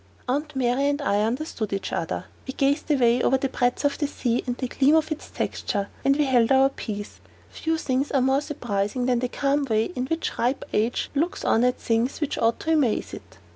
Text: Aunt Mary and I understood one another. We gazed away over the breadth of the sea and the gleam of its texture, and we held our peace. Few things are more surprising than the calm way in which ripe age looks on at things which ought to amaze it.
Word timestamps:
Aunt 0.27 0.55
Mary 0.55 0.87
and 0.89 0.99
I 0.99 1.21
understood 1.21 1.71
one 1.71 1.79
another. 1.91 2.25
We 2.47 2.53
gazed 2.55 2.89
away 2.89 3.21
over 3.21 3.37
the 3.37 3.49
breadth 3.49 3.85
of 3.85 3.99
the 3.99 4.07
sea 4.07 4.43
and 4.47 4.57
the 4.57 4.67
gleam 4.67 4.95
of 4.95 5.11
its 5.11 5.29
texture, 5.29 5.89
and 6.03 6.15
we 6.15 6.25
held 6.25 6.51
our 6.51 6.69
peace. 6.69 7.19
Few 7.51 7.77
things 7.77 8.09
are 8.09 8.19
more 8.19 8.41
surprising 8.41 9.05
than 9.05 9.19
the 9.19 9.29
calm 9.29 9.63
way 9.65 9.91
in 9.95 10.07
which 10.07 10.39
ripe 10.39 10.65
age 10.73 11.11
looks 11.13 11.45
on 11.45 11.63
at 11.63 11.77
things 11.77 12.19
which 12.19 12.39
ought 12.39 12.59
to 12.61 12.73
amaze 12.73 13.13
it. 13.13 13.37